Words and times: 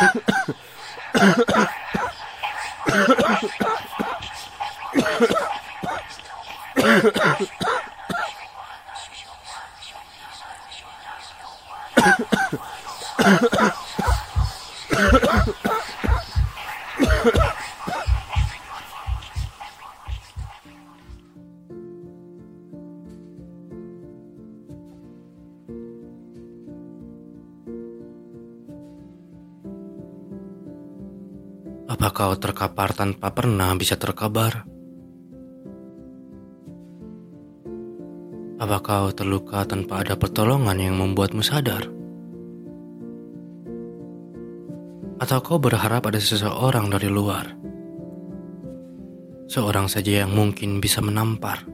Ha 0.00 0.06
ha 13.28 13.48
ha! 13.52 13.79
Apa 31.90 32.14
kau 32.14 32.38
terkapar 32.38 32.94
tanpa 32.94 33.34
pernah 33.34 33.74
bisa 33.74 33.98
terkabar? 33.98 34.62
Apa 38.62 38.78
kau 38.78 39.10
terluka 39.10 39.66
tanpa 39.66 40.06
ada 40.06 40.14
pertolongan 40.14 40.78
yang 40.78 40.94
membuatmu 40.94 41.42
sadar? 41.42 41.90
Atau 45.18 45.42
kau 45.42 45.58
berharap 45.58 46.06
ada 46.06 46.22
seseorang 46.22 46.94
dari 46.94 47.10
luar? 47.10 47.58
Seorang 49.50 49.90
saja 49.90 50.22
yang 50.22 50.30
mungkin 50.30 50.78
bisa 50.78 51.02
menampar. 51.02 51.66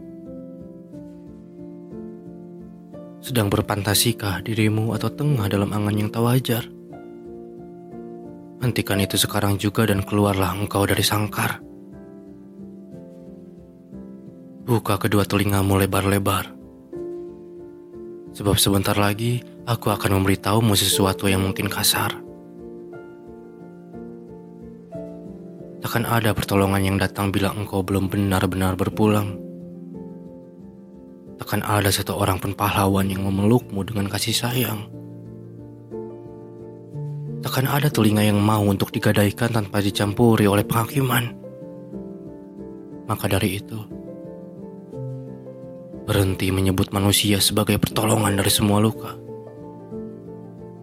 Sedang 3.21 3.53
berfantasikah 3.53 4.41
dirimu 4.41 4.97
atau 4.97 5.13
tengah 5.13 5.45
dalam 5.53 5.77
angan 5.77 5.93
yang 5.93 6.09
tak 6.09 6.25
wajar? 6.25 6.65
Hentikan 8.67 8.99
itu 8.99 9.15
sekarang 9.15 9.63
juga 9.63 9.87
dan 9.87 10.03
keluarlah 10.03 10.51
engkau 10.59 10.83
dari 10.91 11.07
sangkar. 11.07 11.63
Buka 14.67 14.99
kedua 14.99 15.23
telingamu 15.23 15.79
lebar-lebar. 15.79 16.51
Sebab 18.35 18.59
sebentar 18.59 18.99
lagi 18.99 19.39
aku 19.71 19.95
akan 19.95 20.19
memberitahumu 20.19 20.75
sesuatu 20.75 21.31
yang 21.31 21.47
mungkin 21.47 21.71
kasar. 21.71 22.19
Takkan 25.79 26.03
ada 26.03 26.35
pertolongan 26.35 26.83
yang 26.83 26.99
datang 26.99 27.31
bila 27.31 27.55
engkau 27.55 27.87
belum 27.87 28.11
benar-benar 28.11 28.75
berpulang. 28.75 29.39
Takkan 31.39 31.63
ada 31.63 31.95
satu 31.95 32.19
orang 32.19 32.43
pun 32.43 32.51
pahlawan 32.59 33.07
yang 33.07 33.23
memelukmu 33.31 33.87
dengan 33.87 34.11
kasih 34.11 34.35
sayang. 34.35 34.96
Takkan 37.47 37.71
ada 37.71 37.87
telinga 37.87 38.27
yang 38.27 38.43
mau 38.43 38.59
untuk 38.67 38.91
digadaikan 38.91 39.55
tanpa 39.55 39.79
dicampuri 39.79 40.51
oleh 40.51 40.67
penghakiman. 40.67 41.31
Maka 43.07 43.31
dari 43.31 43.63
itu, 43.63 43.87
berhenti 46.11 46.51
menyebut 46.51 46.91
manusia 46.91 47.39
sebagai 47.39 47.79
pertolongan 47.79 48.35
dari 48.35 48.51
semua 48.51 48.83
luka. 48.83 49.15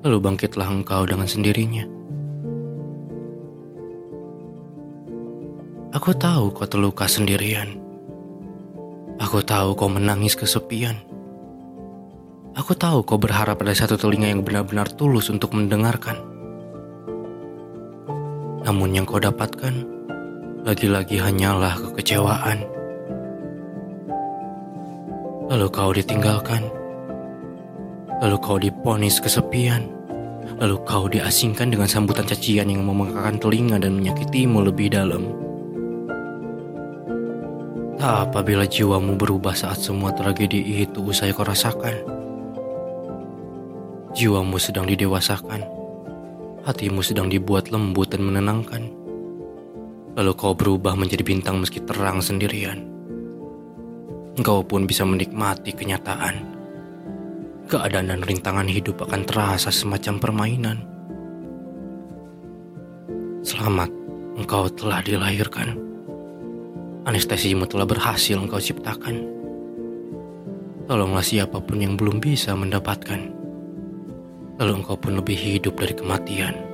Lalu 0.08 0.18
bangkitlah 0.24 0.72
engkau 0.72 1.04
dengan 1.04 1.28
sendirinya. 1.28 1.84
Aku 5.92 6.16
tahu 6.16 6.56
kau 6.56 6.64
terluka 6.64 7.12
sendirian. 7.12 7.76
Aku 9.20 9.44
tahu 9.44 9.76
kau 9.76 9.92
menangis 9.92 10.40
kesepian. 10.40 10.96
Aku 12.56 12.72
tahu 12.72 13.04
kau 13.04 13.20
berharap 13.20 13.60
ada 13.60 13.76
satu 13.76 14.00
telinga 14.00 14.32
yang 14.32 14.48
benar-benar 14.48 14.88
tulus 14.96 15.28
untuk 15.28 15.52
mendengarkan. 15.60 16.32
Namun 18.64 18.96
yang 18.96 19.04
kau 19.04 19.20
dapatkan 19.20 19.76
lagi-lagi 20.64 21.20
hanyalah 21.20 21.76
kekecewaan. 21.76 22.64
Lalu 25.52 25.68
kau 25.68 25.92
ditinggalkan. 25.92 26.64
Lalu 28.24 28.38
kau 28.40 28.56
diponis 28.56 29.20
kesepian. 29.20 29.84
Lalu 30.64 30.80
kau 30.88 31.12
diasingkan 31.12 31.76
dengan 31.76 31.92
sambutan 31.92 32.24
cacian 32.24 32.72
yang 32.72 32.88
memekakan 32.88 33.36
telinga 33.36 33.84
dan 33.84 34.00
menyakitimu 34.00 34.64
lebih 34.64 34.96
dalam. 34.96 35.28
Tak 38.00 38.32
apabila 38.32 38.64
jiwamu 38.64 39.20
berubah 39.20 39.56
saat 39.56 39.84
semua 39.84 40.16
tragedi 40.16 40.88
itu 40.88 41.04
usai 41.04 41.36
kau 41.36 41.44
rasakan. 41.44 42.00
Jiwamu 44.16 44.56
sedang 44.56 44.88
didewasakan 44.88 45.83
hatimu 46.64 47.04
sedang 47.04 47.28
dibuat 47.28 47.70
lembut 47.70 48.16
dan 48.16 48.24
menenangkan. 48.24 48.88
Lalu 50.16 50.32
kau 50.40 50.56
berubah 50.56 50.96
menjadi 50.96 51.24
bintang 51.26 51.60
meski 51.60 51.84
terang 51.84 52.24
sendirian. 52.24 52.88
Engkau 54.40 54.64
pun 54.64 54.88
bisa 54.88 55.04
menikmati 55.04 55.76
kenyataan. 55.76 56.56
Keadaan 57.68 58.12
dan 58.12 58.22
rintangan 58.24 58.68
hidup 58.68 59.04
akan 59.04 59.22
terasa 59.28 59.70
semacam 59.70 60.16
permainan. 60.20 60.78
Selamat, 63.44 63.92
engkau 64.40 64.72
telah 64.72 65.04
dilahirkan. 65.04 65.76
Anestesimu 67.04 67.68
telah 67.68 67.84
berhasil 67.84 68.40
engkau 68.40 68.64
ciptakan. 68.64 69.28
Tolonglah 70.88 71.24
siapa 71.24 71.60
pun 71.60 71.84
yang 71.84 72.00
belum 72.00 72.24
bisa 72.24 72.56
mendapatkan 72.56 73.43
lalu 74.64 74.80
engkau 74.80 74.96
pun 74.96 75.20
lebih 75.20 75.36
hidup 75.36 75.76
dari 75.76 75.92
kematian. 75.92 76.73